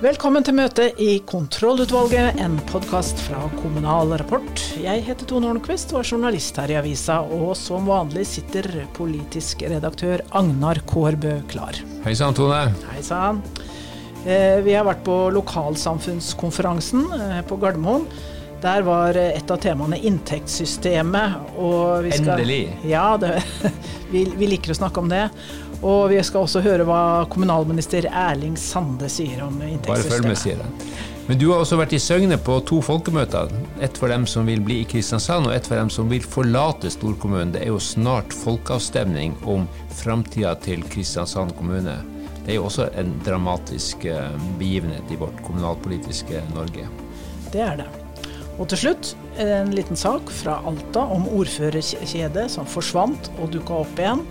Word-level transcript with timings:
Velkommen 0.00 0.40
til 0.40 0.54
møte 0.56 0.86
i 0.96 1.18
Kontrollutvalget, 1.28 2.38
en 2.40 2.54
podkast 2.70 3.18
fra 3.20 3.42
Kommunal 3.58 4.14
Rapport. 4.16 4.62
Jeg 4.80 5.02
heter 5.04 5.28
Tone 5.28 5.50
Hornquist 5.50 5.92
og 5.92 5.98
er 6.00 6.08
journalist 6.14 6.56
her 6.56 6.72
i 6.72 6.78
avisa, 6.80 7.18
og 7.20 7.50
som 7.60 7.84
vanlig 7.84 8.24
sitter 8.30 8.64
politisk 8.96 9.66
redaktør 9.68 10.24
Agnar 10.40 10.80
Kårbø 10.88 11.34
klar. 11.52 11.76
Hei 12.06 12.14
sann, 12.16 12.32
Tone. 12.32 12.62
Hei 12.94 13.04
sann. 13.04 13.42
Eh, 14.24 14.64
vi 14.64 14.72
har 14.72 14.88
vært 14.88 15.04
på 15.04 15.18
lokalsamfunnskonferansen 15.36 17.04
eh, 17.20 17.38
på 17.44 17.60
Gardermoen. 17.60 18.08
Der 18.64 18.88
var 18.88 19.20
et 19.20 19.52
av 19.52 19.60
temaene 19.60 20.00
inntektssystemet. 20.00 21.36
Endelig. 22.16 22.62
Ja, 22.88 23.18
det, 23.20 23.36
vi, 24.10 24.24
vi 24.36 24.48
liker 24.50 24.74
å 24.74 24.78
snakke 24.80 25.02
om 25.02 25.10
det. 25.10 25.28
Og 25.80 26.10
vi 26.12 26.18
skal 26.26 26.44
også 26.44 26.60
høre 26.64 26.84
hva 26.88 27.02
kommunalminister 27.32 28.08
Erling 28.10 28.58
Sande 28.60 29.08
sier 29.08 29.40
om 29.46 29.56
inntektssystemet. 29.62 29.88
Bare 29.88 30.10
følg 30.10 30.28
med, 30.28 30.38
sier 30.40 30.60
han. 30.60 30.74
Men 31.30 31.38
du 31.38 31.44
har 31.52 31.60
også 31.62 31.76
vært 31.78 31.92
i 31.94 32.00
Søgne 32.02 32.36
på 32.42 32.56
to 32.66 32.80
folkemøter. 32.82 33.52
Et 33.86 33.98
for 34.00 34.10
dem 34.10 34.24
som 34.26 34.48
vil 34.50 34.62
bli 34.66 34.80
i 34.82 34.86
Kristiansand, 34.88 35.46
og 35.46 35.54
et 35.54 35.68
for 35.68 35.78
dem 35.78 35.92
som 35.94 36.08
vil 36.10 36.24
forlate 36.26 36.90
storkommunen. 36.90 37.52
Det 37.54 37.62
er 37.62 37.70
jo 37.70 37.78
snart 37.78 38.34
folkeavstemning 38.34 39.36
om 39.48 39.68
framtida 40.00 40.56
til 40.64 40.82
Kristiansand 40.90 41.54
kommune. 41.54 41.94
Det 42.40 42.56
er 42.56 42.58
jo 42.58 42.66
også 42.66 42.88
en 42.98 43.14
dramatisk 43.22 44.08
eh, 44.10 44.34
begivenhet 44.58 45.12
i 45.14 45.20
vårt 45.20 45.38
kommunalpolitiske 45.46 46.42
Norge. 46.50 46.88
Det 47.52 47.62
er 47.62 47.78
det. 47.84 47.88
Og 48.58 48.66
til 48.72 48.88
slutt 48.88 49.14
en 49.38 49.70
liten 49.74 49.96
sak 49.96 50.30
fra 50.30 50.58
Alta 50.66 51.04
om 51.14 51.28
ordførerkjede 51.28 52.48
som 52.50 52.66
forsvant 52.66 53.30
og 53.38 53.52
dukka 53.54 53.82
opp 53.84 54.00
igjen, 54.00 54.24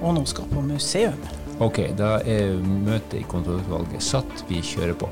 og 0.00 0.16
nå 0.16 0.24
skal 0.28 0.48
på 0.52 0.64
museum. 0.64 1.18
Ok, 1.60 1.80
da 1.96 2.18
er 2.28 2.58
møtet 2.60 3.22
i 3.22 3.24
kontrollutvalget 3.28 4.04
satt. 4.04 4.44
Vi 4.48 4.60
kjører 4.60 4.96
på. 5.00 5.08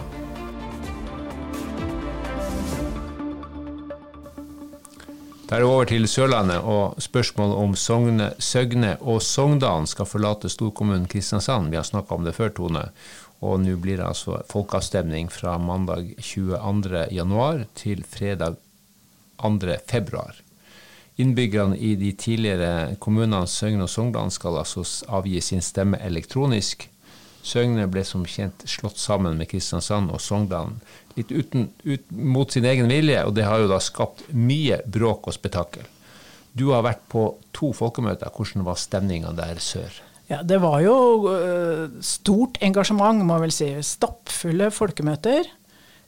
Da 5.45 5.59
er 5.59 5.63
det 5.63 5.69
over 5.69 5.87
til 5.89 6.09
Sørlandet 6.09 6.65
og 6.65 6.97
spørsmål 7.05 7.53
om 7.61 7.75
Sogne, 7.77 8.31
Søgne 8.43 8.95
og 9.01 9.21
Sogndalen 9.23 9.87
skal 9.87 10.09
forlate 10.09 10.49
storkommunen 10.53 11.05
Kristiansand. 11.09 11.69
Vi 11.71 11.77
har 11.77 11.85
snakka 11.85 12.17
om 12.17 12.25
det 12.25 12.35
før, 12.35 12.53
Tone. 12.57 12.89
Og 13.45 13.61
nå 13.61 13.77
blir 13.77 14.01
det 14.01 14.07
altså 14.09 14.41
folkeavstemning 14.49 15.29
fra 15.33 15.59
mandag 15.61 16.15
22. 16.19 17.05
januar 17.13 17.67
til 17.77 18.05
fredag 18.09 18.57
2. 19.45 19.77
februar. 19.87 20.41
Innbyggerne 21.21 21.79
i 21.79 21.95
de 21.95 22.11
tidligere 22.19 22.97
kommunene 22.99 23.47
Søgne 23.47 23.87
og 23.87 23.93
Sogndal 23.93 24.33
skal 24.35 24.59
altså 24.65 24.83
avgi 25.07 25.41
sin 25.45 25.63
stemme 25.63 26.01
elektronisk. 26.03 26.89
Søgne 27.45 27.85
ble 27.93 28.03
som 28.09 28.25
kjent 28.27 28.65
slått 28.67 28.99
sammen 28.99 29.37
med 29.39 29.51
Kristiansand 29.53 30.11
og 30.11 30.23
Sogndal 30.25 30.73
litt 31.15 31.31
uten, 31.31 31.69
ut, 31.85 32.07
mot 32.11 32.51
sin 32.51 32.67
egen 32.67 32.91
vilje, 32.91 33.21
og 33.27 33.35
det 33.37 33.47
har 33.47 33.63
jo 33.63 33.71
da 33.71 33.79
skapt 33.83 34.25
mye 34.35 34.81
bråk 34.91 35.29
og 35.31 35.37
spetakkel. 35.37 35.87
Du 36.55 36.71
har 36.73 36.85
vært 36.87 37.05
på 37.11 37.29
to 37.55 37.73
folkemøter. 37.75 38.31
Hvordan 38.35 38.67
var 38.67 38.79
stemninga 38.79 39.33
der 39.35 39.59
sør? 39.63 40.01
Ja, 40.31 40.43
Det 40.43 40.61
var 40.63 40.81
jo 40.81 40.97
øh, 41.31 41.91
stort 42.01 42.59
engasjement, 42.63 43.25
må 43.27 43.39
jeg 43.39 43.45
vel 43.45 43.55
si. 43.55 43.71
Stappfulle 43.83 44.71
folkemøter. 44.71 45.51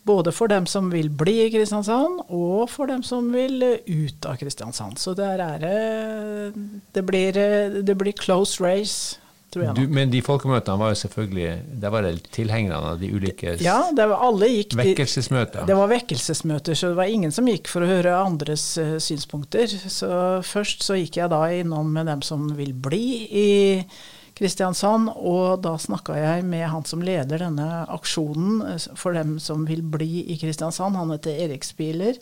Både 0.06 0.32
for 0.32 0.50
dem 0.52 0.68
som 0.70 0.90
vil 0.92 1.10
bli 1.10 1.40
i 1.46 1.50
Kristiansand, 1.50 2.22
og 2.30 2.70
for 2.70 2.86
dem 2.90 3.02
som 3.06 3.32
vil 3.34 3.62
øh, 3.66 4.06
ut 4.06 4.26
av 4.30 4.38
Kristiansand. 4.40 5.00
Så 5.02 5.16
det, 5.18 5.26
er 5.26 6.52
det 6.94 7.06
blir, 7.06 7.36
øh, 7.36 7.80
det 7.86 7.98
blir 7.98 8.14
close 8.14 8.62
race, 8.62 9.18
Du, 9.56 9.86
men 9.88 10.10
de 10.10 10.20
folkemøtene 10.24 10.76
var 10.80 10.90
jo 10.92 10.98
selvfølgelig 11.00 11.78
Der 11.80 11.92
var 11.94 12.04
det 12.04 12.26
tilhengerne 12.34 12.90
av 12.92 12.98
de 13.00 13.08
ulike 13.14 13.54
Ja, 13.62 13.78
det 13.94 14.08
var, 14.10 14.24
alle 14.26 14.50
gikk 14.50 14.74
vekkelsesmøter. 14.76 15.64
Det 15.68 15.76
var 15.78 15.88
vekkelsesmøter, 15.92 16.76
så 16.76 16.90
det 16.92 16.98
var 16.98 17.12
ingen 17.12 17.32
som 17.32 17.48
gikk 17.48 17.70
for 17.70 17.86
å 17.86 17.88
høre 17.88 18.16
andres 18.18 18.64
uh, 18.82 18.96
synspunkter. 19.02 19.70
Så 19.70 20.10
først 20.46 20.84
så 20.84 20.98
gikk 20.98 21.20
jeg 21.22 21.32
da 21.32 21.40
innom 21.54 21.94
med 21.94 22.10
dem 22.10 22.24
som 22.26 22.48
vil 22.58 22.74
bli 22.74 23.06
i 23.30 23.48
Kristiansand, 24.36 25.08
og 25.16 25.62
da 25.64 25.76
snakka 25.80 26.18
jeg 26.18 26.44
med 26.44 26.66
han 26.68 26.84
som 26.84 27.04
leder 27.04 27.40
denne 27.40 27.86
aksjonen 27.92 28.60
eh, 28.68 28.88
for 28.98 29.16
dem 29.16 29.38
som 29.40 29.64
vil 29.68 29.80
bli 29.80 30.26
i 30.32 30.36
Kristiansand. 30.40 30.98
Han 30.98 31.14
heter 31.14 31.40
Erik 31.46 31.64
Spieler. 31.64 32.20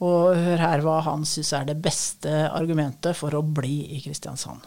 Og 0.00 0.32
hør 0.32 0.62
her 0.64 0.80
hva 0.80 0.96
han 1.04 1.26
syns 1.28 1.52
er 1.52 1.66
det 1.68 1.76
beste 1.84 2.32
argumentet 2.48 3.18
for 3.18 3.36
å 3.36 3.44
bli 3.44 3.82
i 3.98 4.00
Kristiansand. 4.00 4.64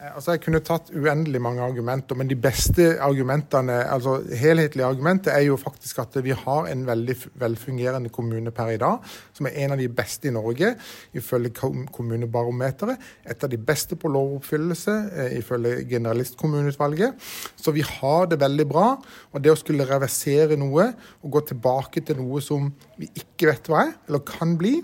Eh, 0.00 0.14
Altså 0.16 0.32
Jeg 0.34 0.40
kunne 0.44 0.60
tatt 0.64 0.90
uendelig 0.96 1.40
mange 1.42 1.62
argumenter, 1.62 2.16
men 2.16 2.28
de 2.28 2.36
beste 2.36 2.86
argumentene, 3.04 3.76
altså 3.92 4.18
helhetlige 4.36 4.86
argumentet 4.86 5.32
er 5.34 5.44
jo 5.46 5.58
faktisk 5.60 5.98
at 6.02 6.16
vi 6.24 6.32
har 6.36 6.68
en 6.70 6.86
veldig 6.86 7.16
velfungerende 7.40 8.08
kommune 8.12 8.50
per 8.50 8.72
i 8.74 8.78
dag, 8.80 8.98
som 9.36 9.46
er 9.46 9.58
en 9.64 9.74
av 9.74 9.78
de 9.78 9.88
beste 9.88 10.28
i 10.28 10.32
Norge, 10.34 10.74
ifølge 11.14 11.52
kom- 11.54 11.86
kommunebarometeret. 11.92 12.96
Et 13.28 13.44
av 13.44 13.50
de 13.50 13.58
beste 13.58 13.96
på 13.96 14.08
lovoppfyllelse, 14.08 14.96
eh, 15.16 15.38
ifølge 15.38 15.84
generalistkommuneutvalget. 15.88 17.14
Så 17.56 17.72
vi 17.72 17.80
har 17.82 18.26
det 18.26 18.40
veldig 18.40 18.68
bra. 18.68 18.96
Og 19.32 19.42
det 19.42 19.52
å 19.52 19.58
skulle 19.58 19.84
reversere 19.88 20.56
noe 20.56 20.94
og 21.22 21.30
gå 21.30 21.40
tilbake 21.46 22.04
til 22.04 22.16
noe 22.16 22.40
som 22.40 22.72
vi 22.98 23.08
ikke 23.14 23.46
vet 23.52 23.68
hva 23.68 23.86
er, 23.86 23.92
eller 24.08 24.20
kan 24.20 24.56
bli, 24.56 24.82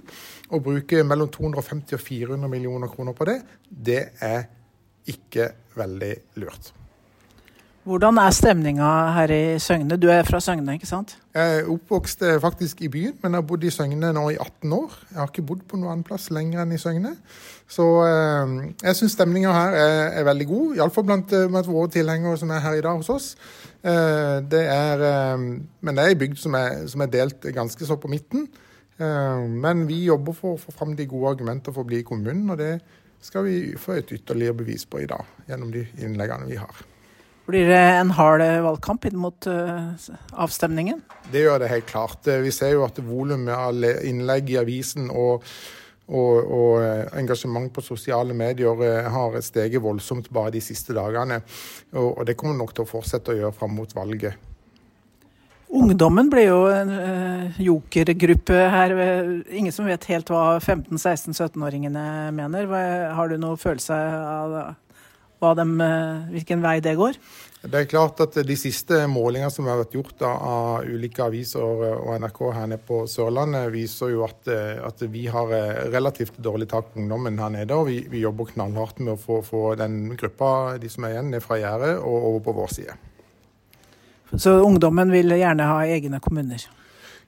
og 0.50 0.62
bruke 0.62 1.02
mellom 1.04 1.28
250 1.28 1.94
og 1.94 2.00
400 2.00 2.48
millioner 2.48 2.88
kroner 2.88 3.12
på 3.12 3.24
det, 3.24 3.42
det 3.70 4.10
er 4.20 4.46
ikke 5.12 5.52
veldig 5.76 6.14
lurt. 6.42 6.72
Hvordan 7.86 8.18
er 8.18 8.32
stemninga 8.34 8.86
her 9.14 9.30
i 9.30 9.42
Søgne? 9.62 9.94
Du 10.02 10.08
er 10.10 10.26
fra 10.26 10.40
Søgne, 10.42 10.74
ikke 10.74 10.88
sant? 10.88 11.12
Jeg 11.36 11.60
er 11.60 11.68
oppvokst 11.70 12.24
eh, 12.26 12.40
faktisk 12.42 12.80
i 12.82 12.88
byen, 12.90 13.14
men 13.22 13.36
jeg 13.36 13.38
har 13.38 13.46
bodd 13.46 13.62
i 13.62 13.70
Søgne 13.70 14.10
nå 14.16 14.24
i 14.32 14.38
18 14.42 14.72
år. 14.74 14.96
Jeg 15.12 15.20
har 15.20 15.30
ikke 15.30 15.46
bodd 15.46 15.62
på 15.70 15.78
noen 15.78 15.92
annen 15.92 16.06
plass 16.08 16.26
lenger 16.34 16.64
enn 16.64 16.74
i 16.74 16.80
Søgne. 16.82 17.14
Så 17.70 17.86
eh, 18.08 18.56
jeg 18.82 18.98
syns 18.98 19.14
stemninga 19.14 19.54
her 19.54 19.78
er, 19.78 20.02
er 20.18 20.26
veldig 20.26 20.48
god, 20.50 20.74
iallfall 20.80 21.06
blant, 21.06 21.36
eh, 21.38 21.46
blant 21.52 21.70
våre 21.70 21.92
tilhengere 21.94 22.42
som 22.42 22.50
er 22.50 22.64
her 22.66 22.80
i 22.80 22.82
dag 22.88 22.98
hos 22.98 23.12
oss. 23.14 23.32
Eh, 23.86 24.36
det 24.50 24.66
er, 24.66 25.08
men 25.38 25.94
det 25.94 26.02
er 26.02 26.10
ei 26.10 26.18
bygd 26.18 26.42
som 26.42 26.58
er, 26.58 26.88
som 26.90 27.06
er 27.06 27.14
delt 27.14 27.46
ganske 27.54 27.86
så 27.86 28.00
på 28.02 28.10
midten. 28.10 28.48
Eh, 28.98 29.48
men 29.48 29.84
vi 29.88 30.06
jobber 30.06 30.36
for 30.36 30.56
å 30.56 30.60
få 30.60 30.72
fram 30.72 30.94
de 30.96 31.08
gode 31.08 31.34
argumenter 31.34 31.74
for 31.74 31.84
å 31.84 31.88
bli 31.88 32.00
i 32.00 32.06
kommunen, 32.06 32.48
og 32.50 32.60
det 32.60 32.78
skal 33.20 33.46
vi 33.46 33.56
få 33.78 33.96
et 33.98 34.12
ytterligere 34.12 34.56
bevis 34.62 34.84
på 34.88 35.00
i 35.02 35.08
dag, 35.10 35.24
gjennom 35.48 35.72
de 35.74 35.86
innleggene 36.02 36.48
vi 36.48 36.58
har. 36.60 36.84
Blir 37.46 37.68
det 37.70 37.78
en 37.78 38.10
hard 38.10 38.42
eh, 38.42 38.58
valgkamp 38.64 39.04
inn 39.06 39.18
mot 39.22 39.46
eh, 39.46 40.06
avstemningen? 40.34 41.04
Det 41.30 41.44
gjør 41.44 41.60
det 41.62 41.70
helt 41.70 41.86
klart. 41.86 42.26
Eh, 42.26 42.42
Vi 42.42 42.50
ser 42.50 42.74
jo 42.74 42.82
at 42.86 42.98
volumet 42.98 43.54
av 43.54 43.86
innlegg 44.02 44.50
i 44.50 44.58
avisen 44.58 45.06
og, 45.14 45.46
og, 46.10 46.32
og 46.42 47.14
engasjement 47.14 47.70
på 47.70 47.84
sosiale 47.86 48.34
medier 48.34 48.82
har 49.14 49.38
steget 49.46 49.84
voldsomt 49.84 50.26
bare 50.34 50.56
de 50.56 50.64
siste 50.64 50.96
dagene. 50.98 51.38
Og, 51.94 52.18
og 52.18 52.26
det 52.26 52.34
kommer 52.40 52.58
nok 52.58 52.74
til 52.74 52.82
å 52.82 52.90
fortsette 52.96 53.30
å 53.30 53.38
gjøre 53.38 53.54
fram 53.54 53.78
mot 53.78 53.94
valget. 53.94 54.34
Ungdommen 55.76 56.30
ble 56.32 56.46
jo 56.46 56.60
en 56.72 56.92
eh, 56.94 57.56
jokergruppe 57.60 58.60
her. 58.72 58.94
Ingen 59.52 59.74
som 59.74 59.88
vet 59.88 60.06
helt 60.08 60.30
hva 60.32 60.56
15-16-17-åringene 60.62 62.04
mener. 62.32 62.70
Har 63.16 63.28
du 63.28 63.36
noen 63.40 63.60
følelse 63.60 63.96
av 65.44 65.58
dem, 65.58 65.74
eh, 65.84 66.30
hvilken 66.32 66.62
vei 66.64 66.78
det 66.80 66.94
går? 66.96 67.18
Det 67.66 67.80
er 67.80 67.88
klart 67.90 68.20
at 68.22 68.38
De 68.46 68.56
siste 68.56 69.02
målingene 69.10 69.50
som 69.52 69.66
har 69.68 69.82
vært 69.82 69.96
gjort 69.98 70.22
av, 70.24 70.86
ulike 70.86 71.24
aviser 71.24 71.64
og 71.66 72.14
NRK 72.22 72.40
her 72.54 72.70
nede 72.70 72.86
på 72.86 73.02
Sørlandet, 73.10 73.68
viser 73.74 74.14
jo 74.14 74.22
at, 74.24 74.48
eh, 74.48 74.78
at 74.80 75.02
vi 75.12 75.26
har 75.26 75.52
relativt 75.92 76.38
dårlig 76.40 76.70
tak 76.72 76.92
på 76.92 77.02
ungdommen 77.02 77.36
her 77.42 77.52
nede. 77.52 77.74
og 77.74 77.90
Vi, 77.90 78.06
vi 78.08 78.24
jobber 78.24 78.48
knallhardt 78.54 79.02
med 79.02 79.16
å 79.16 79.20
få, 79.20 79.42
få 79.44 79.74
den 79.76 80.16
gruppa, 80.16 80.78
de 80.80 80.88
som 80.88 81.04
er 81.04 81.18
igjen, 81.18 81.30
ned 81.34 81.44
fra 81.44 81.60
gjerdet 81.60 81.98
og 81.98 82.30
over 82.30 82.40
på 82.48 82.56
vår 82.62 82.74
side. 82.78 82.96
Så 84.34 84.58
ungdommen 84.66 85.12
vil 85.14 85.36
gjerne 85.38 85.68
ha 85.70 85.84
egne 85.86 86.18
kommuner. 86.20 86.66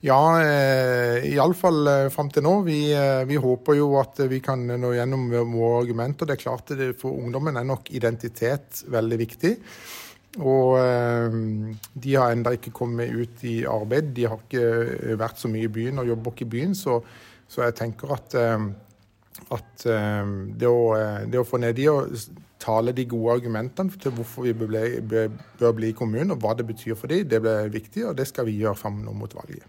Ja, 0.00 0.38
eh, 0.38 1.24
iallfall 1.32 1.86
eh, 1.90 2.08
fram 2.14 2.28
til 2.30 2.44
nå. 2.46 2.60
Vi, 2.62 2.78
eh, 2.94 3.24
vi 3.26 3.38
håper 3.42 3.74
jo 3.74 3.88
at 3.98 4.20
vi 4.30 4.38
kan 4.44 4.62
nå 4.62 4.92
gjennom 4.94 5.24
våre 5.50 5.80
argumenter. 5.82 6.28
Det 6.28 6.36
er 6.36 6.44
klart 6.44 6.70
det, 6.78 6.92
For 7.00 7.10
ungdommen 7.18 7.58
er 7.58 7.66
nok 7.66 7.90
identitet 7.90 8.84
veldig 8.86 9.18
viktig. 9.18 9.56
Og 10.38 10.76
de 11.98 12.10
har 12.14 12.30
ennå 12.30 12.52
ikke 12.54 12.70
kommet 12.76 13.10
ut 13.10 13.40
i 13.48 13.64
arbeid. 13.66 14.12
De 14.14 14.26
har 14.28 14.38
ikke 14.38 15.16
vært 15.18 15.40
så 15.40 15.48
mye 15.50 15.66
i 15.66 15.72
byen 15.72 15.98
og 15.98 16.10
jobber 16.12 16.36
ikke 16.36 16.46
i 16.46 16.50
byen. 16.52 16.76
Så, 16.78 16.98
så 17.48 17.64
jeg 17.64 17.74
tenker 17.80 18.12
at, 18.14 18.36
at 19.56 19.86
det, 19.88 20.68
å, 20.68 20.92
det 21.26 21.40
å 21.40 21.46
få 21.48 21.58
ned 21.64 21.74
de 21.80 21.88
og 21.90 22.12
tale 22.58 22.92
de 22.92 23.06
gode 23.08 23.38
argumentene 23.38 24.02
til 24.02 24.14
hvorfor 24.16 24.48
vi 24.48 24.54
bør 24.56 24.70
bli, 24.72 24.84
bør, 25.60 25.72
bli 25.76 25.92
kommunen, 25.96 26.34
og 26.34 26.42
hva 26.42 26.54
det 26.58 26.66
betyr 26.68 26.98
for 26.98 27.10
dem, 27.10 27.26
det 27.28 27.40
blir 27.44 27.72
viktig, 27.74 28.06
og 28.10 28.16
det 28.18 28.28
skal 28.30 28.48
vi 28.48 28.58
gjøre 28.60 28.78
fram 28.78 29.02
mot 29.06 29.34
valget. 29.34 29.66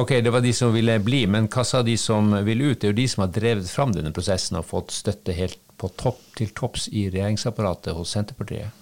Ok, 0.00 0.14
det 0.24 0.30
var 0.32 0.40
de 0.40 0.52
som 0.56 0.72
ville 0.72 0.94
bli, 1.04 1.26
men 1.28 1.50
hva 1.52 1.64
sa 1.68 1.82
de 1.84 1.98
som 2.00 2.30
vil 2.46 2.62
ut? 2.64 2.78
Det 2.80 2.88
er 2.88 2.94
jo 2.94 3.00
de 3.02 3.08
som 3.12 3.26
har 3.26 3.34
drevet 3.34 3.68
fram 3.68 3.92
denne 3.92 4.12
prosessen 4.14 4.56
og 4.56 4.64
fått 4.70 4.94
støtte 4.94 5.34
helt 5.36 5.60
på 5.76 5.90
topp, 6.00 6.22
til 6.38 6.54
topps 6.56 6.86
i 6.88 7.10
regjeringsapparatet 7.12 7.92
hos 7.96 8.14
Senterpartiet. 8.14 8.72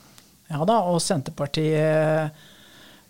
Ja 0.50 0.62
da, 0.66 0.76
og 0.90 1.00
Senterpartiet 1.02 2.30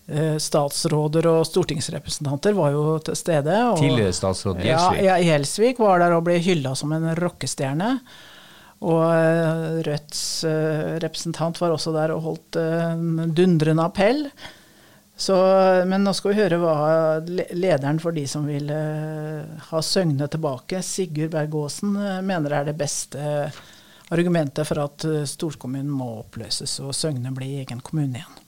eh, 0.08 0.36
statsråder 0.40 1.28
og 1.28 1.42
stortingsrepresentanter 1.48 2.56
var 2.56 2.72
jo 2.72 2.96
til 3.04 3.18
stede. 3.18 3.58
Tidligere 3.80 4.16
statsråd 4.16 4.64
Gjelsvik. 4.64 5.04
Ja, 5.04 5.18
Gjelsvik 5.24 5.80
var 5.82 6.00
der 6.00 6.16
og 6.16 6.24
ble 6.28 6.38
hylla 6.40 6.72
som 6.78 6.92
en 6.96 7.08
rockestjerne. 7.20 7.94
Og 8.80 9.02
eh, 9.04 9.80
Rødts 9.84 10.22
eh, 10.48 10.96
representant 11.04 11.60
var 11.60 11.74
også 11.74 11.92
der 11.96 12.14
og 12.14 12.24
holdt 12.24 12.58
en 12.60 13.34
dundrende 13.36 13.84
appell. 13.84 14.24
Så, 15.20 15.36
men 15.84 16.00
nå 16.00 16.14
skal 16.16 16.32
vi 16.32 16.38
høre 16.40 16.56
hva 16.62 16.76
lederen 17.52 17.98
for 18.00 18.16
de 18.16 18.22
som 18.24 18.46
vil 18.48 18.70
ha 18.72 19.82
Søgne 19.84 20.30
tilbake, 20.32 20.80
Sigurd 20.80 21.34
Berg 21.34 21.58
Aasen, 21.60 21.92
mener 22.24 22.54
er 22.56 22.70
det 22.70 22.78
beste 22.80 23.20
argumentet 24.16 24.64
for 24.64 24.80
at 24.80 25.04
storkommunen 25.28 25.92
må 25.92 26.08
oppløses 26.22 26.78
og 26.80 26.96
Søgne 26.96 27.34
blir 27.36 27.60
egen 27.60 27.84
kommune 27.84 28.22
igjen. 28.22 28.40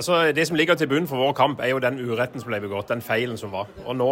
Altså 0.00 0.32
Det 0.32 0.46
som 0.48 0.56
ligger 0.56 0.74
til 0.74 0.88
bunn 0.88 1.06
for 1.08 1.20
vår 1.20 1.32
kamp, 1.36 1.60
er 1.60 1.74
jo 1.74 1.80
den 1.82 1.98
uretten 2.00 2.40
som 2.40 2.48
ble 2.48 2.60
begått, 2.62 2.88
den 2.88 3.02
feilen 3.04 3.36
som 3.36 3.52
var. 3.52 3.68
Og 3.84 3.96
Nå 3.96 4.10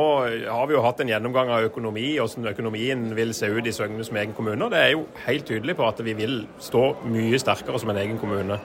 har 0.49 0.67
vi 0.69 0.76
jo 0.76 0.85
hatt 0.85 1.00
en 1.00 1.08
gjennomgang 1.08 1.49
av 1.55 1.64
økonomi, 1.70 2.19
hvordan 2.19 2.50
økonomien 2.52 3.08
vil 3.17 3.32
se 3.35 3.49
ut 3.49 3.67
i 3.67 3.73
Søgne 3.73 4.05
som 4.05 4.17
egen 4.20 4.35
kommune. 4.37 4.64
og 4.64 4.70
Det 4.70 4.79
er 4.79 4.93
jo 4.93 5.06
helt 5.25 5.46
tydelig 5.49 5.76
på 5.76 5.88
at 5.88 6.05
vi 6.05 6.12
vil 6.19 6.46
stå 6.61 6.85
mye 7.08 7.40
sterkere 7.40 7.81
som 7.81 7.90
en 7.90 8.02
egen 8.05 8.19
kommune. 8.20 8.61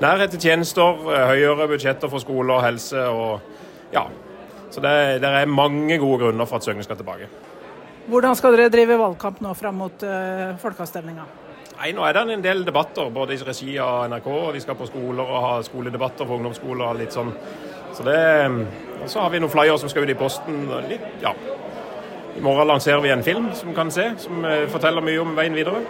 Nærhet 0.00 0.30
til 0.30 0.40
tjenester, 0.40 1.02
høyere 1.32 1.68
budsjetter 1.68 2.08
for 2.08 2.22
skole 2.22 2.54
og 2.54 2.64
helse. 2.64 3.02
og 3.08 3.40
ja, 3.92 4.06
Så 4.70 4.80
det, 4.80 5.22
det 5.22 5.28
er 5.28 5.46
mange 5.46 5.98
gode 5.98 6.18
grunner 6.24 6.46
for 6.46 6.56
at 6.56 6.64
Søgne 6.64 6.82
skal 6.86 6.96
tilbake. 6.96 7.26
Hvordan 8.06 8.34
skal 8.36 8.54
dere 8.56 8.70
drive 8.70 8.98
valgkamp 8.98 9.40
nå 9.40 9.54
fram 9.54 9.74
mot 9.74 10.02
uh, 10.02 10.56
folkeavstemninga? 10.58 11.49
Nei, 11.80 11.94
Nå 11.96 12.02
er 12.04 12.12
det 12.12 12.34
en 12.34 12.42
del 12.44 12.58
debatter, 12.66 13.08
både 13.08 13.32
i 13.32 13.40
regi 13.40 13.78
av 13.80 14.02
NRK, 14.12 14.26
og 14.28 14.50
vi 14.52 14.60
skal 14.60 14.76
på 14.76 14.84
skoler 14.90 15.24
og 15.24 15.44
ha 15.46 15.52
skoledebatter 15.64 16.28
for 16.28 16.36
ungdomsskoler. 16.36 16.84
og 16.90 16.98
litt 17.00 17.16
sånn. 17.16 17.32
Så 17.96 18.04
det, 18.04 18.18
og 19.00 19.08
så 19.08 19.24
har 19.24 19.32
vi 19.32 19.40
noen 19.40 19.52
flyer 19.54 19.80
som 19.80 19.88
skal 19.88 20.04
ut 20.04 20.12
i 20.12 20.18
posten. 20.20 20.68
Litt, 20.90 21.08
ja. 21.24 21.32
I 22.36 22.44
morgen 22.44 22.68
lanserer 22.68 23.00
vi 23.00 23.08
en 23.16 23.24
film 23.24 23.48
som 23.56 23.72
kan 23.74 23.90
se, 23.90 24.10
som 24.20 24.44
eh, 24.44 24.68
forteller 24.68 25.00
mye 25.00 25.24
om 25.24 25.32
veien 25.34 25.56
videre. 25.56 25.80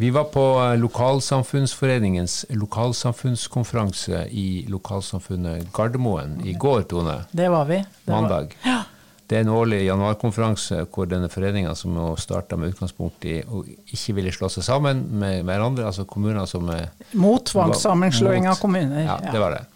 Vi 0.00 0.10
var 0.10 0.24
på 0.24 0.40
eh, 0.40 0.78
Lokalsamfunnsforeningens 0.78 2.46
lokalsamfunnskonferanse 2.48 4.22
i 4.30 4.64
lokalsamfunnet 4.68 5.66
Gardermoen 5.76 6.38
i 6.44 6.54
går, 6.56 6.82
Tone. 6.88 7.18
Det 7.30 7.48
var 7.52 7.64
vi. 7.68 7.76
Det 8.04 8.12
Mandag. 8.12 8.56
Var, 8.64 8.70
ja. 8.70 8.78
Det 9.26 9.36
er 9.36 9.44
en 9.44 9.52
årlig 9.52 9.82
januarkonferanse 9.84 10.86
hvor 10.88 11.10
denne 11.10 11.28
foreninga 11.28 11.74
som 11.76 12.00
starta 12.16 12.56
med 12.56 12.72
utgangspunkt 12.72 13.28
i 13.28 13.42
å 13.44 13.60
ikke 13.68 14.16
ville 14.16 14.32
slå 14.32 14.48
seg 14.48 14.64
sammen 14.70 15.04
med 15.20 15.44
hverandre, 15.44 15.90
altså 15.92 16.08
kommuner 16.08 16.48
som 16.48 16.72
er 16.72 16.88
Mot 17.12 17.44
tvangssammenslåing 17.52 18.48
av 18.48 18.56
kommuner. 18.56 19.04
Ja, 19.04 19.20
det 19.20 19.44
var 19.44 19.58
det. 19.58 19.66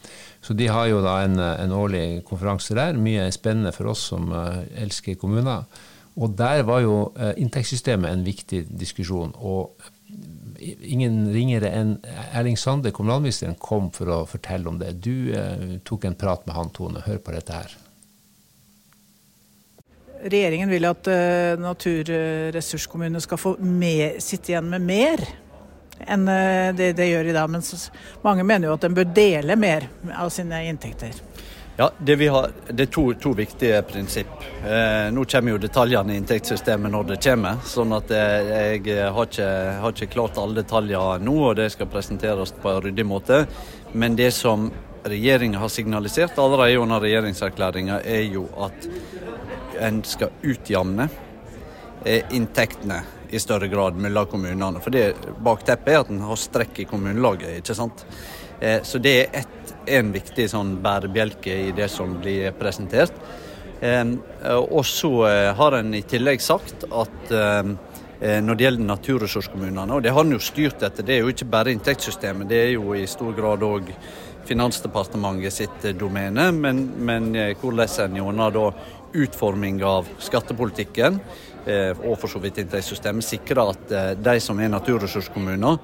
Så 0.40 0.56
de 0.56 0.72
har 0.72 0.88
jo 0.88 1.04
da 1.04 1.18
en, 1.26 1.36
en, 1.36 1.76
årlig 1.84 2.24
konferanse 2.24 2.72
der. 2.80 2.96
Mye 2.96 3.28
spennende 3.36 3.76
for 3.76 3.92
oss 3.92 4.08
som 4.08 4.32
uh, 4.32 4.64
elsker 4.80 5.20
kommuner. 5.20 5.68
Og 6.14 6.36
der 6.38 6.62
var 6.62 6.84
jo 6.84 6.96
uh, 7.18 7.32
inntektssystemet 7.40 8.12
en 8.12 8.26
viktig 8.26 8.64
diskusjon. 8.70 9.34
Og 9.34 9.74
ingen 10.60 11.24
ringere 11.34 11.70
enn 11.74 11.96
Erling 12.32 12.58
Sande, 12.58 12.92
kommunalministeren, 12.94 13.56
kom 13.60 13.90
for 13.94 14.10
å 14.12 14.20
fortelle 14.28 14.70
om 14.70 14.78
det. 14.80 14.94
Du 15.02 15.32
eh, 15.34 15.80
tok 15.86 16.06
en 16.08 16.16
prat 16.18 16.44
med 16.46 16.56
han, 16.56 16.70
Tone. 16.74 17.02
Hør 17.04 17.20
på 17.24 17.34
dette 17.34 17.58
her. 17.58 17.74
Regjeringen 20.24 20.70
vil 20.72 20.86
at 20.88 21.08
uh, 21.10 21.60
naturressurskommunene 21.60 23.20
skal 23.20 23.40
få 23.40 23.56
mer, 23.60 24.20
sitte 24.24 24.54
igjen 24.54 24.70
med 24.72 24.86
mer 24.86 25.24
enn 26.00 26.24
uh, 26.30 26.70
det 26.76 26.94
de 26.96 27.10
gjør 27.10 27.28
i 27.28 27.36
dag. 27.36 27.50
Men 27.52 27.66
mange 28.24 28.46
mener 28.46 28.70
jo 28.70 28.78
at 28.78 28.86
de 28.86 28.94
bør 28.96 29.10
dele 29.18 29.58
mer 29.60 29.90
av 30.16 30.32
sine 30.32 30.62
inntekter. 30.70 31.18
Ja, 31.76 31.90
det, 31.98 32.26
har, 32.28 32.50
det 32.68 32.82
er 32.82 32.86
to, 32.86 33.02
to, 33.14 33.32
viktige 33.34 33.82
prinsipp. 33.82 34.30
Eh, 34.62 35.10
nå 35.10 35.24
kommer 35.24 35.56
jo 35.56 35.58
detaljene 35.58 36.14
i 36.14 36.20
inntektssystemet 36.20 36.92
når 36.92 37.08
det 37.08 37.16
kommer. 37.24 37.56
sånn 37.66 37.96
at 37.96 38.12
eh, 38.14 38.50
jeg 38.86 39.08
har 39.16 39.26
ikke, 39.26 39.48
har 39.82 39.96
ikke, 39.96 40.12
klart 40.12 40.38
alle 40.38 40.62
detaljer 40.62 41.24
nå, 41.26 41.34
og 41.48 41.56
det 41.58 41.72
skal 41.74 41.90
presenteres 41.90 42.54
på 42.62 42.70
en 42.70 42.78
ryddig 42.84 43.06
måte. 43.10 43.40
Men 43.92 44.14
det 44.14 44.30
som 44.36 44.68
regjeringa 45.02 45.58
har 45.58 45.68
signalisert 45.68 46.38
allerede 46.38 46.78
under 46.78 47.02
regjeringserklæringa, 47.02 47.98
er 48.06 48.22
jo 48.22 48.46
at 48.54 48.88
en 49.82 49.98
skal 50.06 50.30
utjamne 50.46 51.08
eh, 52.04 52.22
inntektene 52.38 53.02
i 53.34 53.42
større 53.42 53.66
grad 53.68 53.98
mellom 53.98 54.30
kommunene. 54.30 54.78
For 54.78 54.94
det 54.94 55.10
bakteppet 55.42 55.90
er 55.90 56.04
at 56.04 56.14
en 56.14 56.22
har 56.30 56.38
strekk 56.38 56.84
i 56.84 56.86
kommunelaget, 56.86 57.58
ikke 57.58 57.74
sant. 57.82 58.06
Eh, 58.60 58.82
så 58.86 59.02
det 59.02 59.18
er 59.24 59.40
ett 59.42 59.63
en 59.86 60.12
viktig 60.14 60.46
sånn 60.50 60.76
bærebjelke 60.84 61.56
i 61.68 61.72
det 61.76 61.88
som 61.92 62.16
blir 62.20 62.52
presentert. 62.58 63.16
Og 64.54 64.84
så 64.86 65.10
eh, 65.28 65.50
har 65.56 65.76
en 65.76 65.94
i 65.94 66.02
tillegg 66.08 66.40
sagt 66.40 66.86
at 66.88 67.32
eh, 67.34 67.72
når 68.40 68.56
det 68.56 68.64
gjelder 68.64 68.86
naturressurskommunene, 68.88 69.98
og 69.98 70.04
det 70.04 70.14
har 70.14 70.24
en 70.24 70.36
jo 70.36 70.40
styrt 70.40 70.84
etter, 70.86 71.04
det 71.04 71.18
er 71.18 71.24
jo 71.24 71.32
ikke 71.34 71.50
bare 71.52 71.74
inntektssystemet, 71.74 72.48
det 72.48 72.60
er 72.62 72.70
jo 72.76 72.94
i 72.96 73.04
stor 73.10 73.34
grad 73.36 73.66
òg 73.66 73.92
Finansdepartementet 74.44 75.56
sitt 75.56 75.84
eh, 75.88 75.96
domene, 75.96 76.50
men, 76.52 76.84
men 77.00 77.30
hvordan 77.60 77.92
en 78.06 78.18
gjennom 78.20 78.72
utforming 79.14 79.82
av 79.86 80.08
skattepolitikken 80.22 81.20
og 81.64 82.18
for 82.20 82.28
så 82.28 82.42
vidt 82.42 82.58
inntektssystemet 82.60 83.24
sikre 83.24 83.62
at 83.70 83.92
de 84.20 84.34
som 84.44 84.58
er 84.60 84.68
naturressurskommuner, 84.68 85.78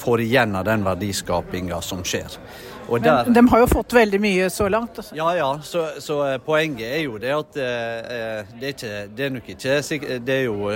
får 0.00 0.22
igjen 0.24 0.56
av 0.56 0.64
den 0.64 0.86
verdiskapinga 0.86 1.82
som 1.84 2.00
skjer. 2.08 2.38
Der, 2.88 3.24
Men 3.24 3.34
de 3.34 3.48
har 3.48 3.62
jo 3.64 3.66
fått 3.66 3.94
veldig 3.96 4.18
mye 4.22 4.50
så 4.50 4.68
langt. 4.70 4.98
Altså. 5.00 5.14
Ja, 5.18 5.26
ja. 5.36 5.48
Så, 5.62 5.82
så, 5.98 6.20
eh, 6.28 6.38
poenget 6.38 6.86
er 6.86 7.02
jo 7.02 7.18
det 7.18 7.32
at 7.34 7.58
eh, 7.58 7.66
eh, 7.66 8.52
det, 8.60 8.68
er 8.68 8.74
ikke, 8.76 8.92
det 9.16 9.26
er 9.26 9.34
nok 9.34 9.50
ikke 9.56 10.20
Det 10.22 10.36
er 10.36 10.44
jo 10.46 10.70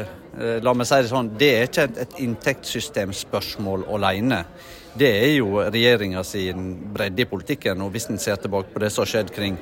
La 0.62 0.72
meg 0.74 0.86
si 0.86 0.98
det 1.02 1.10
sånn, 1.10 1.32
det 1.38 1.48
er 1.54 1.64
ikke 1.66 1.84
et, 1.88 1.96
et 2.04 2.20
inntektssystemspørsmål 2.22 3.82
alene. 3.96 4.44
Det 4.94 5.10
er 5.10 5.32
jo 5.36 5.58
regjeringa 5.62 6.22
sin 6.26 6.72
bredde 6.94 7.24
i 7.24 7.28
politikken. 7.30 7.82
Og 7.82 7.90
hvis 7.94 8.08
en 8.10 8.18
ser 8.18 8.38
tilbake 8.42 8.70
på 8.74 8.82
det 8.82 8.92
som 8.94 9.04
har 9.04 9.10
skjedd 9.10 9.32
kring 9.34 9.58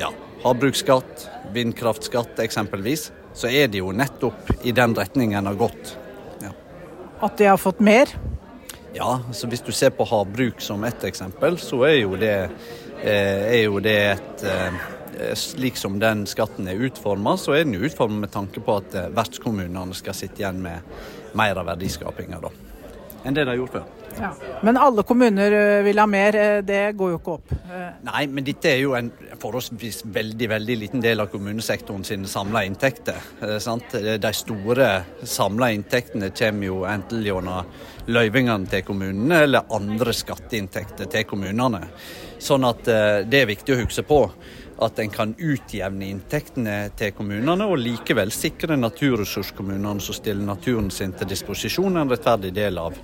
ja, 0.00 0.10
havbruksskatt, 0.44 1.28
vindkraftskatt 1.54 2.38
eksempelvis, 2.44 3.10
så 3.34 3.50
er 3.50 3.68
det 3.68 3.82
jo 3.82 3.92
nettopp 3.94 4.50
i 4.62 4.72
den 4.74 4.94
retningen 4.96 5.38
en 5.38 5.50
har 5.52 5.58
gått. 5.58 5.96
Ja. 6.42 6.52
At 7.20 7.38
de 7.38 7.50
har 7.50 7.60
fått 7.60 7.80
mer? 7.80 8.10
Ja, 8.94 9.18
så 9.32 9.48
hvis 9.50 9.64
du 9.66 9.72
ser 9.74 9.90
på 9.90 10.06
havbruk 10.06 10.60
som 10.62 10.84
ett 10.86 11.04
eksempel, 11.04 11.58
så 11.58 11.82
er 11.88 11.96
jo 11.98 12.18
det, 12.18 12.36
eh, 13.02 13.46
er 13.58 13.62
jo 13.64 13.80
det 13.82 14.00
et 14.16 14.44
eh, 14.50 14.84
Slik 15.38 15.76
som 15.78 16.00
den 16.02 16.24
skatten 16.26 16.66
er 16.66 16.80
utforma, 16.88 17.36
så 17.38 17.52
er 17.54 17.62
den 17.64 17.78
utforma 17.78 18.24
med 18.24 18.32
tanke 18.34 18.58
på 18.58 18.74
at 18.80 18.96
eh, 18.98 19.12
vertskommunene 19.14 19.94
skal 19.94 20.16
sitte 20.18 20.42
igjen 20.42 20.58
med 20.62 20.82
mer 21.38 21.60
av 21.60 21.68
verdiskapinga 21.70 22.40
enn 23.24 23.34
det 23.34 23.44
de 23.44 23.54
har 23.54 23.60
gjort 23.62 23.78
før. 23.78 23.92
Ja. 24.20 24.30
Men 24.62 24.76
alle 24.76 25.02
kommuner 25.02 25.52
eh, 25.52 25.82
vil 25.84 25.98
ha 25.98 26.06
mer, 26.06 26.36
eh, 26.38 26.60
det 26.62 26.82
går 26.96 27.14
jo 27.14 27.18
ikke 27.18 27.34
opp? 27.34 27.52
Eh. 27.52 27.86
Nei, 28.06 28.24
men 28.30 28.46
dette 28.46 28.70
er 28.70 28.80
jo 28.82 28.94
en 28.98 29.10
forholdsvis 29.40 30.04
veldig 30.14 30.48
veldig 30.54 30.76
liten 30.78 31.02
del 31.04 31.24
av 31.24 31.32
kommunesektoren 31.32 32.04
sine 32.06 32.30
samla 32.30 32.64
inntekter. 32.68 33.18
De 34.22 34.32
store 34.36 34.90
samla 35.28 35.72
inntektene 35.74 36.30
kommer 36.36 36.70
jo 36.70 36.82
enten 36.88 37.24
gjennom 37.24 37.72
løyvingene 38.06 38.70
til 38.70 38.84
kommunene 38.86 39.44
eller 39.48 39.72
andre 39.74 40.14
skatteinntekter 40.14 41.10
til 41.10 41.26
kommunene. 41.28 41.82
Sånn 42.44 42.66
at 42.68 42.84
det 42.84 43.40
er 43.40 43.48
viktig 43.48 43.72
å 43.72 43.80
huske 43.80 44.04
på 44.04 44.20
at 44.84 44.98
en 45.00 45.10
kan 45.12 45.32
utjevne 45.38 46.08
inntektene 46.10 46.76
til 46.98 47.14
kommunene, 47.16 47.64
og 47.70 47.80
likevel 47.80 48.32
sikre 48.34 48.76
naturressurskommunene 48.76 50.02
som 50.02 50.18
stiller 50.18 50.44
naturen 50.44 50.90
sin 50.92 51.14
til 51.16 51.30
disposisjon, 51.30 51.96
en 52.00 52.10
rettferdig 52.10 52.52
del 52.56 52.80
av 52.82 52.98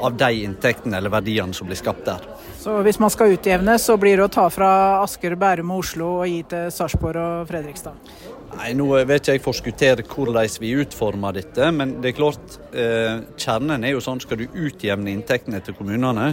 av 0.00 0.16
de 0.16 0.44
inntektene 0.44 0.98
eller 0.98 1.12
verdiene 1.12 1.54
som 1.56 1.68
blir 1.68 1.78
skapt 1.80 2.06
der. 2.06 2.24
Så 2.64 2.78
hvis 2.84 2.98
man 3.00 3.12
skal 3.12 3.34
utjevne, 3.34 3.76
så 3.78 3.98
blir 4.00 4.16
det 4.16 4.24
å 4.24 4.32
ta 4.32 4.46
fra 4.52 4.68
Asker, 5.02 5.34
Bærum 5.36 5.74
og 5.74 5.82
Oslo 5.84 6.06
og 6.22 6.30
gi 6.30 6.38
til 6.48 6.70
Sarpsborg 6.72 7.20
og 7.20 7.50
Fredrikstad? 7.50 8.14
Nei, 8.54 8.70
Nå 8.78 8.86
vet 9.08 9.24
ikke 9.24 9.34
jeg 9.34 9.42
forskuttere 9.42 10.04
hvordan 10.06 10.48
vi 10.62 10.70
utformer 10.78 11.34
dette, 11.34 11.70
men 11.74 11.96
det 12.02 12.12
er 12.12 12.16
klart 12.16 12.56
eh, 12.70 13.18
kjernen 13.40 13.84
er 13.84 13.94
jo 13.94 14.02
sånn 14.04 14.22
skal 14.22 14.40
du 14.40 14.44
utjevne 14.46 15.10
inntektene 15.10 15.60
til 15.64 15.76
kommunene, 15.76 16.30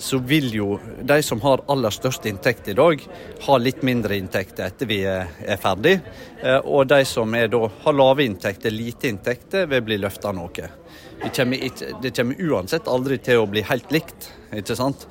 så 0.00 0.18
vil 0.18 0.48
jo 0.54 0.78
de 1.04 1.18
som 1.26 1.42
har 1.44 1.64
aller 1.68 1.94
størst 1.94 2.26
inntekt 2.30 2.70
i 2.72 2.76
dag, 2.78 3.02
ha 3.44 3.58
litt 3.60 3.84
mindre 3.86 4.16
inntekter 4.16 4.70
etter 4.70 4.88
vi 4.88 5.02
er, 5.06 5.28
er 5.44 5.60
ferdig. 5.60 5.98
Eh, 6.40 6.58
og 6.64 6.88
de 6.88 7.02
som 7.08 7.34
er 7.36 7.50
da, 7.52 7.66
har 7.84 7.98
lave 8.00 8.24
inntekter, 8.24 8.72
lite 8.72 9.12
inntekter, 9.12 9.68
vil 9.68 9.84
bli 9.84 10.00
løfta 10.00 10.32
noe. 10.32 10.72
Det 11.22 11.32
kommer, 11.34 11.64
ikke, 11.68 11.90
det 12.02 12.14
kommer 12.16 12.42
uansett 12.48 12.88
aldri 12.90 13.18
til 13.22 13.42
å 13.42 13.48
bli 13.50 13.64
helt 13.66 13.90
likt, 13.94 14.30
ikke 14.54 14.76
sant. 14.78 15.06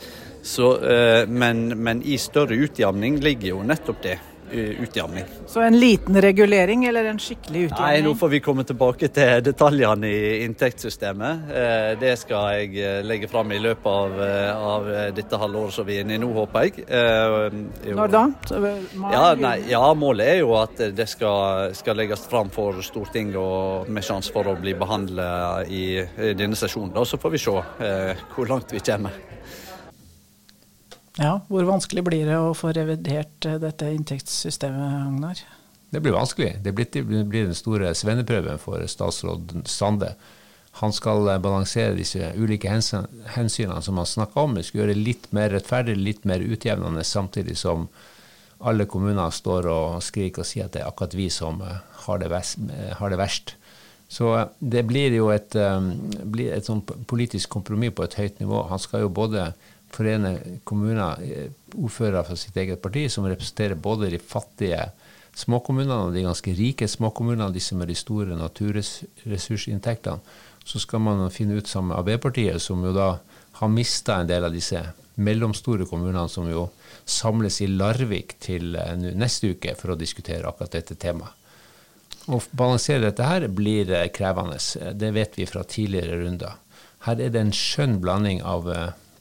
Så, 0.48 0.72
eh, 0.80 1.28
men, 1.28 1.68
men 1.84 2.02
i 2.08 2.16
større 2.22 2.56
utjamning 2.56 3.20
ligger 3.24 3.58
jo 3.58 3.64
nettopp 3.68 4.04
det 4.06 4.18
utjamning. 4.52 5.24
Så 5.48 5.62
en 5.62 5.80
liten 5.80 6.22
regulering 6.22 6.86
eller 6.86 7.06
en 7.06 7.20
skikkelig 7.20 7.68
utjevning? 7.68 7.86
Nei, 7.86 8.02
nå 8.02 8.14
får 8.16 8.30
vi 8.30 8.40
komme 8.44 8.64
tilbake 8.68 9.10
til 9.14 9.44
detaljene 9.46 10.10
i 10.10 10.44
inntektssystemet. 10.46 11.52
Eh, 11.52 11.92
det 12.00 12.14
skal 12.22 12.58
jeg 12.58 12.80
eh, 12.82 13.00
legge 13.06 13.30
fram 13.32 13.52
i 13.52 13.60
løpet 13.62 13.88
av, 13.92 14.18
eh, 14.24 14.68
av 14.74 14.90
dette 15.16 15.40
halvåret 15.42 15.76
som 15.76 15.88
vi 15.88 15.98
er 15.98 16.06
inne 16.06 16.18
i 16.18 16.22
nå, 16.22 16.32
håper 16.36 16.68
jeg. 16.68 16.88
Når 17.98 18.14
da? 18.14 18.24
Ja, 19.14 19.24
nei, 19.40 19.56
ja, 19.72 19.84
målet 19.98 20.34
er 20.34 20.42
jo 20.42 20.54
at 20.60 20.80
det 20.96 21.08
skal, 21.10 21.74
skal 21.78 22.00
legges 22.00 22.28
fram 22.30 22.52
for 22.54 22.82
Stortinget 22.86 23.40
og 23.42 23.90
med 23.92 24.06
sjanse 24.06 24.34
for 24.34 24.48
å 24.48 24.58
bli 24.60 24.76
behandla 24.78 25.30
i 25.68 25.86
denne 26.38 26.58
sesjonen. 26.58 26.94
Da, 26.96 27.06
så 27.08 27.20
får 27.22 27.36
vi 27.36 27.42
se 27.42 27.58
hvor 28.36 28.50
langt 28.50 28.74
vi 28.74 28.84
kommer. 28.84 29.37
Ja, 31.18 31.40
Hvor 31.50 31.66
vanskelig 31.66 32.04
blir 32.06 32.28
det 32.30 32.38
å 32.38 32.54
få 32.54 32.72
revidert 32.78 33.46
eh, 33.46 33.58
dette 33.62 33.90
inntektssystemet, 33.90 34.98
Agnar? 35.08 35.40
Det 35.90 36.02
blir 36.04 36.14
vanskelig. 36.14 36.58
Det 36.62 36.74
blir, 36.78 36.90
den 37.34 37.56
store 37.58 37.94
svenneprøven 37.98 38.60
for 38.62 38.84
statsråd 38.86 39.64
Sande. 39.70 40.12
Han 40.84 40.94
skal 40.94 41.26
eh, 41.32 41.40
balansere 41.42 41.98
disse 41.98 42.34
ulike 42.38 42.70
hensynene 42.70 43.82
som 43.82 43.98
han 43.98 44.10
snakka 44.10 44.44
om. 44.46 44.58
Det 44.58 44.68
skal 44.68 44.84
gjøre 44.84 44.94
det 44.94 45.06
litt 45.08 45.26
mer 45.34 45.50
rettferdig, 45.56 45.98
litt 45.98 46.28
mer 46.30 46.44
utjevnende, 46.46 47.06
samtidig 47.08 47.58
som 47.58 47.88
alle 48.58 48.86
kommuner 48.90 49.34
står 49.34 49.70
og 49.70 50.04
skriker 50.06 50.44
og 50.44 50.50
sier 50.50 50.66
at 50.66 50.76
det 50.76 50.84
er 50.84 50.92
akkurat 50.92 51.18
vi 51.18 51.32
som 51.34 51.64
eh, 51.66 51.80
har 52.06 52.22
det, 52.22 52.30
verst, 52.30 52.62
har 53.02 53.14
det 53.14 53.18
verst. 53.18 53.56
Så 54.08 54.30
det 54.60 54.86
blir 54.88 55.18
jo 55.18 55.26
et, 55.34 55.52
blir 56.24 56.54
et 56.56 56.70
politisk 57.10 57.50
kompromiss 57.52 57.92
på 57.98 58.06
et 58.06 58.14
høyt 58.16 58.38
nivå. 58.40 58.62
Han 58.70 58.80
skal 58.80 59.02
jo 59.04 59.10
både 59.12 59.50
forene 59.94 60.60
kommuner, 60.68 61.22
eh, 61.22 61.50
ordførere 61.76 62.24
fra 62.26 62.36
sitt 62.36 62.58
eget 62.58 62.82
parti, 62.82 63.08
som 63.10 63.26
representerer 63.26 63.76
både 63.76 64.10
de 64.12 64.20
fattige 64.20 64.92
småkommunene 65.38 66.08
og 66.08 66.14
de 66.14 66.26
ganske 66.26 66.54
rike 66.58 66.88
småkommunene, 66.90 67.54
de 67.54 67.62
som 67.62 67.82
er 67.82 67.92
de 67.92 67.96
store 67.96 68.38
naturressursinntektene. 68.38 70.20
Så 70.68 70.82
skal 70.84 71.00
man 71.00 71.30
finne 71.32 71.58
ut 71.58 71.68
sammen 71.68 71.94
med 71.94 72.02
Arbeiderpartiet, 72.02 72.62
som 72.62 72.84
jo 72.84 72.92
da 72.96 73.20
har 73.60 73.70
mista 73.72 74.20
en 74.20 74.28
del 74.28 74.44
av 74.44 74.54
disse 74.54 74.82
mellomstore 75.16 75.88
kommunene, 75.90 76.28
som 76.30 76.50
jo 76.52 76.68
samles 77.06 77.62
i 77.62 77.68
Larvik 77.72 78.36
til 78.44 78.76
eh, 78.76 78.96
neste 78.98 79.54
uke 79.56 79.76
for 79.80 79.94
å 79.94 80.00
diskutere 80.00 80.48
akkurat 80.50 80.76
dette 80.76 80.96
temaet. 81.00 81.34
Å 82.28 82.42
balansere 82.52 83.06
dette 83.06 83.24
her 83.24 83.48
blir 83.48 83.90
eh, 83.96 84.10
krevende. 84.12 84.60
Det 84.94 85.14
vet 85.16 85.38
vi 85.40 85.48
fra 85.48 85.64
tidligere 85.64 86.20
runder. 86.26 86.58
Her 87.08 87.22
er 87.24 87.32
det 87.32 87.40
en 87.40 87.56
skjønn 87.56 88.02
blanding 88.04 88.42
av 88.44 88.68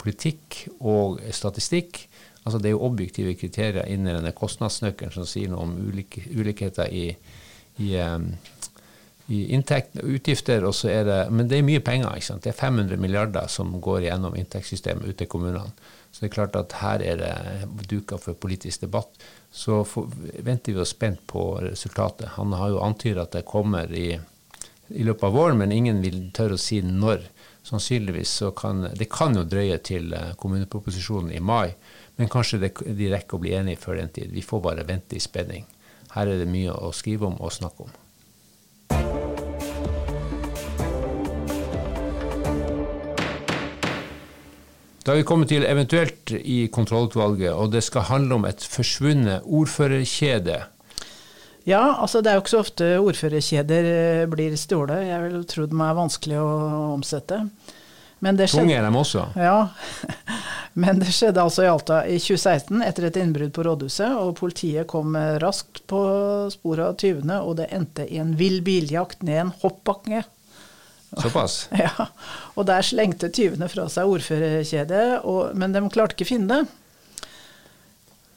politikk 0.06 0.62
og 0.78 1.20
statistikk. 1.34 2.06
Altså 2.46 2.60
det 2.62 2.70
er 2.70 2.76
jo 2.76 2.84
objektive 2.86 3.34
kriterier 3.34 3.88
innen 3.90 4.20
denne 4.20 4.34
kostnadsnøkkelen 4.36 5.14
som 5.16 5.26
sier 5.26 5.50
noe 5.50 5.66
om 5.66 5.75
ulik, 5.88 6.20
ulikheter 6.30 6.92
i, 6.94 7.08
i, 7.82 7.88
i 9.34 9.40
inntekt 9.56 9.98
og 9.98 10.12
utgifter. 10.14 10.62
Og 10.68 10.78
er 10.86 11.02
det, 11.08 11.18
men 11.34 11.50
det 11.50 11.58
er 11.58 11.66
mye 11.66 11.82
penger. 11.82 12.14
ikke 12.14 12.28
sant? 12.28 12.44
Det 12.46 12.52
er 12.52 12.60
500 12.60 13.02
milliarder 13.02 13.50
som 13.50 13.75
går 13.82 14.06
gjennom 14.06 14.38
inntektssystemet 14.38 15.10
ute 15.10 15.26
i 15.26 15.30
kommunene. 15.32 15.75
Så 16.12 16.22
det 16.22 16.30
er 16.30 16.36
klart 16.36 16.54
at 16.56 16.78
her 16.80 17.02
er 17.04 17.18
det 17.20 17.88
duka 17.90 18.16
for 18.22 18.38
politisk 18.38 18.86
debatt. 18.86 19.10
Så 19.50 19.82
for, 19.84 20.06
venter 20.46 20.72
vi 20.72 20.80
oss 20.80 20.94
spent 20.94 21.26
på 21.26 21.48
resultatet. 21.66 22.30
Han 22.38 22.54
har 22.54 22.70
jo 22.72 22.84
antydet 22.86 23.26
at 23.26 23.34
det 23.40 23.48
kommer 23.50 23.90
i, 23.90 24.14
i 24.94 25.02
løpet 25.02 25.26
av 25.26 25.34
våren, 25.34 25.58
men 25.58 25.75
ingen 25.75 25.98
vil 26.04 26.28
tørre 26.36 26.56
å 26.56 26.62
si 26.62 26.78
når 26.80 27.26
sannsynligvis 27.66 28.30
så 28.30 28.50
kan 28.50 28.88
Det 28.94 29.08
kan 29.11 29.35
jo 29.35 29.44
drøye 29.44 29.78
til 29.78 30.12
eh, 30.14 30.35
kommuneproposisjonen 30.38 31.32
i 31.35 31.40
mai, 31.40 31.75
men 32.16 32.30
kanskje 32.30 32.62
det, 32.62 32.73
de 32.96 33.11
rekker 33.12 33.38
å 33.38 33.42
bli 33.42 33.54
enige 33.58 33.82
før 33.82 34.00
den 34.00 34.12
tid. 34.14 34.30
Vi 34.32 34.42
får 34.42 34.62
bare 34.62 34.87
vente 34.87 35.16
i 35.16 35.23
spenning. 35.23 35.66
Her 36.14 36.30
er 36.30 36.38
det 36.40 36.49
mye 36.49 36.73
å 36.73 36.92
skrive 36.94 37.26
om 37.26 37.40
og 37.40 37.52
snakke 37.52 37.88
om. 37.88 37.94
Da 45.06 45.12
er 45.14 45.20
vi 45.20 45.26
kommet 45.26 45.52
til 45.52 45.62
eventuelt 45.62 46.32
i 46.35 46.64
kontrollutvalget, 46.73 47.52
og 47.54 47.70
det 47.70 47.85
skal 47.87 48.08
handle 48.08 48.40
om 48.40 48.46
et 48.49 48.64
forsvunnet 48.66 49.44
ordførerkjede 49.44 50.56
ja, 51.66 51.82
altså 51.99 52.23
det 52.23 52.30
er 52.30 52.38
jo 52.38 52.44
ikke 52.44 52.54
så 52.54 52.62
ofte 52.62 52.90
ordførerkjeder 53.02 53.88
eh, 53.92 54.26
blir 54.30 54.54
stjålet. 54.58 55.08
Jeg 55.08 55.25
vil 55.25 55.40
tro 55.50 55.66
de 55.66 55.80
er 55.82 55.99
vanskelig 55.99 56.38
å 56.38 56.52
omsette. 56.94 57.40
Tunge 58.23 58.73
er 58.73 58.87
de 58.87 58.90
også. 58.96 59.26
Ja. 59.37 59.58
Men 60.82 61.00
det 61.02 61.12
skjedde 61.12 61.42
altså 61.42 61.66
i 61.66 61.68
Alta 61.68 61.99
i 62.08 62.16
2016 62.20 62.80
etter 62.85 63.08
et 63.08 63.18
innbrudd 63.20 63.52
på 63.56 63.64
rådhuset. 63.66 64.14
Og 64.23 64.37
politiet 64.38 64.88
kom 64.90 65.18
raskt 65.42 65.82
på 65.90 66.00
sporet 66.54 66.87
av 66.87 66.96
tyvene, 67.00 67.42
og 67.42 67.58
det 67.61 67.68
endte 67.76 68.06
i 68.08 68.20
en 68.23 68.35
vill 68.38 68.62
biljakt 68.64 69.26
ned 69.26 69.42
en 69.42 69.54
hoppbakke. 69.62 70.25
Såpass? 71.16 71.68
Ja. 71.87 72.08
Og 72.54 72.66
der 72.68 72.85
slengte 72.85 73.30
tyvene 73.32 73.68
fra 73.73 73.87
seg 73.92 74.08
ordførerkjedet, 74.11 75.06
men 75.58 75.75
de 75.75 75.85
klarte 75.92 76.16
ikke 76.16 76.28
å 76.28 76.35
finne 76.35 76.61
det. 76.61 76.76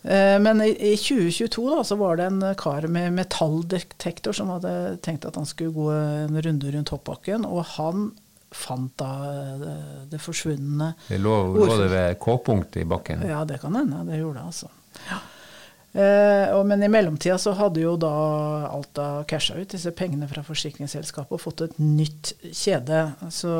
Eh, 0.01 0.37
men 0.39 0.61
i 0.63 0.95
2022 0.97 1.65
da, 1.75 1.83
så 1.83 1.97
var 1.99 2.19
det 2.19 2.29
en 2.29 2.43
kar 2.57 2.87
med 2.87 3.13
metalldetektor 3.17 4.35
som 4.35 4.51
hadde 4.53 4.97
tenkt 5.03 5.27
at 5.27 5.39
han 5.39 5.47
skulle 5.49 5.75
gå 5.75 5.89
en 5.91 6.41
runde 6.41 6.71
rundt 6.75 6.93
hoppbakken, 6.95 7.47
og 7.47 7.65
han 7.75 8.11
fant 8.55 8.93
da 8.97 9.09
det, 9.61 9.73
det 10.09 10.19
forsvunne 10.23 10.93
Det 11.05 11.19
lå, 11.21 11.33
lå 11.53 11.67
det 11.83 11.89
ved 11.91 12.15
K-punktet 12.23 12.81
i 12.81 12.87
bakken? 12.89 13.21
Ja, 13.27 13.43
det 13.45 13.59
kan 13.61 13.75
hende. 13.77 14.01
Det 14.07 14.21
gjorde 14.21 14.39
det, 14.39 14.45
altså. 14.53 14.71
Ja. 15.09 15.19
Eh, 15.91 16.63
men 16.63 16.83
i 16.83 16.89
mellomtida 16.89 17.37
så 17.37 17.53
hadde 17.57 17.81
jo 17.81 17.95
da 17.99 18.13
Alta 18.69 19.09
casha 19.29 19.57
ut 19.57 19.71
disse 19.73 19.91
pengene 19.97 20.29
fra 20.29 20.43
forsikringsselskapet 20.45 21.37
og 21.37 21.43
fått 21.43 21.65
et 21.65 21.77
nytt 21.81 22.33
kjede. 22.53 23.03
Så 23.33 23.53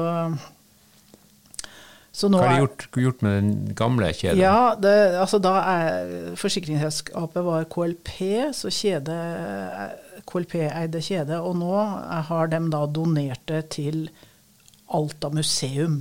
hva 2.09 2.41
har 2.41 2.49
de 2.49 2.61
gjort, 2.63 2.85
gjort, 2.97 3.21
med 3.21 3.35
den 3.37 3.73
gamle 3.77 4.09
kjeden? 4.11 4.41
Ja, 4.41 4.75
det, 4.81 4.93
altså 5.21 5.39
da 5.39 5.53
er 5.61 6.13
Forsikringsselskapet 6.39 7.45
var 7.45 7.67
KLP, 7.69 8.13
så 8.57 8.71
kjede, 8.73 9.17
KLP 10.29 10.55
eide 10.65 11.03
kjede. 11.05 11.37
Og 11.39 11.59
nå 11.61 11.75
har 12.29 12.49
de 12.51 12.63
da 12.73 12.85
donert 12.89 13.45
det 13.51 13.67
til 13.77 14.07
Alta 14.89 15.29
museum. 15.29 15.99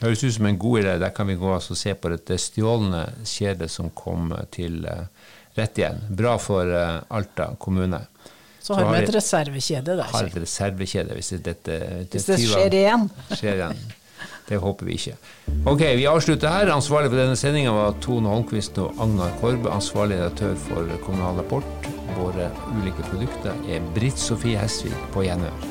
Høres 0.00 0.24
ut 0.24 0.34
som 0.34 0.48
en 0.48 0.58
god 0.58 0.80
idé. 0.82 0.96
Der 0.98 1.14
kan 1.14 1.28
vi 1.28 1.38
gå 1.38 1.52
og 1.54 1.62
se 1.62 1.94
på 1.94 2.10
dette 2.10 2.38
stjålne 2.40 3.04
kjedet 3.28 3.70
som 3.70 3.92
kom 3.94 4.32
til 4.50 4.82
uh, 4.88 5.06
rett 5.58 5.78
igjen. 5.78 6.02
Bra 6.08 6.34
for 6.40 6.66
uh, 6.66 7.02
Alta 7.14 7.52
kommune. 7.60 8.02
Så 8.60 8.74
har 8.76 8.90
vi 8.90 9.04
et 9.04 9.14
reservekjede 9.14 9.96
der. 10.00 10.10
Har 10.10 10.26
et 10.26 10.36
reservekjede 10.42 11.16
hvis, 11.16 11.32
dette, 11.44 11.78
hvis 12.10 12.28
det 12.28 12.42
skjer 12.42 12.76
igjen. 12.82 13.08
Skjer 13.30 13.62
igjen. 13.62 13.80
Det 14.50 14.58
håper 14.58 14.88
vi 14.88 14.98
ikke. 14.98 15.16
Ok, 15.70 15.84
vi 15.96 16.08
avslutter 16.10 16.50
her. 16.50 16.72
Ansvarlig 16.74 17.12
for 17.12 17.22
denne 17.22 17.38
sendinga 17.38 17.74
var 17.76 17.98
Tone 18.02 18.32
Holmquist 18.32 18.80
og 18.82 18.98
Agnar 19.02 19.32
Korbe. 19.40 19.70
Ansvarlig 19.70 20.18
redaktør 20.18 20.56
for 20.66 20.94
Kommunal 21.06 21.38
Rapport. 21.38 21.90
Våre 22.18 22.50
ulike 22.74 23.06
produkter 23.12 23.54
er 23.70 23.92
Britt 23.94 24.18
Sofie 24.18 24.58
Hesvik 24.58 25.06
på 25.14 25.28
gjenhør. 25.28 25.69